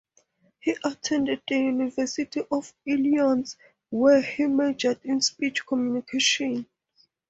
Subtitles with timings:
[0.59, 3.55] He attended the University of Illinois
[3.91, 6.65] where he majored in speech communications.